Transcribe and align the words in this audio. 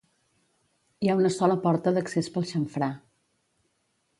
Hi 1.03 1.11
ha 1.11 1.17
una 1.19 1.31
sola 1.35 1.57
porta 1.65 1.93
d'accés 1.99 2.31
pel 2.39 2.49
xamfrà. 2.53 2.89